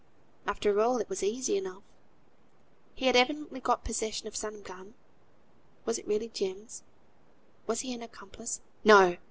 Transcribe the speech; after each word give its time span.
After 0.47 0.81
all 0.81 0.97
it 0.97 1.09
was 1.09 1.21
easy 1.21 1.57
enough. 1.57 1.83
He 2.95 3.05
had 3.05 3.15
evidently 3.15 3.59
got 3.59 3.83
possession 3.83 4.27
of 4.27 4.35
some 4.35 4.63
gun 4.63 4.95
(was 5.85 5.99
it 5.99 6.07
really 6.07 6.29
Jem's; 6.29 6.81
was 7.67 7.81
he 7.81 7.93
an 7.93 8.01
accomplice? 8.01 8.61
No! 8.83 9.17